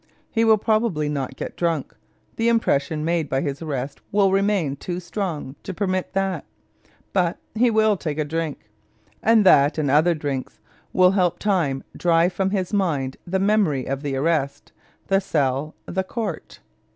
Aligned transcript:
He 0.31 0.43
will 0.43 0.57
probably 0.57 1.09
not 1.09 1.35
get 1.35 1.55
drunk, 1.55 1.95
the 2.35 2.47
impression 2.49 3.05
made 3.05 3.29
by 3.29 3.41
his 3.41 3.61
arrest 3.61 4.01
will 4.11 4.31
remain 4.31 4.75
too 4.75 4.99
strong 4.99 5.55
to 5.61 5.75
permit 5.75 6.13
that, 6.13 6.43
but 7.13 7.37
he 7.53 7.69
will 7.69 7.95
take 7.97 8.17
a 8.17 8.25
drink. 8.25 8.71
And 9.21 9.45
that 9.45 9.77
and 9.77 9.91
other 9.91 10.15
drinks 10.15 10.59
will 10.91 11.11
help 11.11 11.37
time 11.37 11.83
drive 11.95 12.33
from 12.33 12.49
his 12.49 12.73
mind 12.73 13.17
the 13.27 13.37
memory 13.37 13.85
of 13.85 14.01
the 14.01 14.15
arrest, 14.15 14.71
the 15.05 15.21
cell, 15.21 15.75
the 15.85 16.03
court. 16.03 16.61